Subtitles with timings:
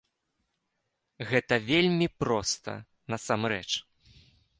[1.31, 2.71] Гэта вельмі проста
[3.15, 3.67] насамрэч.